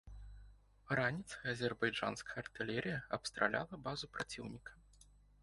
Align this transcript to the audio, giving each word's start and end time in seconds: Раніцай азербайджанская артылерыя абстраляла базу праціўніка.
Раніцай 0.99 1.43
азербайджанская 1.53 2.35
артылерыя 2.43 2.97
абстраляла 3.19 3.81
базу 3.91 4.13
праціўніка. 4.19 4.71